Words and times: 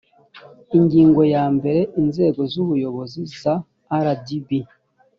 ingingo 0.77 1.21
yambere 1.33 1.81
inzego 2.01 2.41
z 2.51 2.53
ubuyobozi 2.63 3.21
za 3.39 3.53
rdb 4.05 4.49